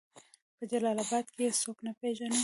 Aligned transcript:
په 0.57 0.63
جلال 0.71 0.97
آباد 1.03 1.25
کې 1.35 1.41
يې 1.47 1.57
څوک 1.61 1.77
نه 1.85 1.91
پېژني 1.99 2.39